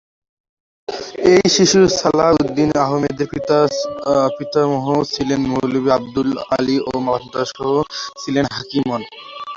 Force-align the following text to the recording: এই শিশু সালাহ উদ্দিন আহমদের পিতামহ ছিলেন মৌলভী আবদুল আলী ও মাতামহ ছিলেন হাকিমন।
এই 1.31 1.45
শিশু 1.55 1.79
সালাহ 1.99 2.29
উদ্দিন 2.39 2.69
আহমদের 2.83 3.27
পিতামহ 4.37 4.85
ছিলেন 5.13 5.41
মৌলভী 5.51 5.89
আবদুল 5.97 6.31
আলী 6.53 6.77
ও 6.87 6.93
মাতামহ 7.07 7.69
ছিলেন 8.21 8.45
হাকিমন। 8.55 9.01